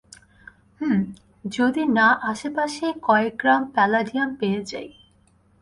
হুম, 0.79 0.99
যদি 1.47 1.83
না 1.89 2.07
আশেপাশেই 2.23 2.93
কয়েক 3.01 3.33
গ্রাম 3.37 3.61
প্যালাডিয়াম 3.65 4.29
পেয়ে 4.35 4.61
যাই। 4.65 4.89